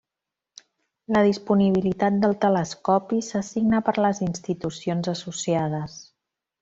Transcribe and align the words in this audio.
La 1.17 1.21
disponibilitat 1.27 2.17
del 2.23 2.33
telescopi 2.45 3.21
s'assigna 3.29 3.83
per 3.91 3.95
les 4.07 4.23
institucions 4.29 5.13
associades. 5.15 6.01